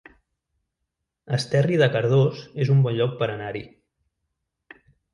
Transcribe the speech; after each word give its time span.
Esterri 1.37 1.77
de 1.83 1.91
Cardós 1.97 2.41
es 2.65 2.75
un 2.79 2.83
bon 2.89 2.99
lloc 3.03 3.17
per 3.23 3.31
anar-hi 3.37 3.65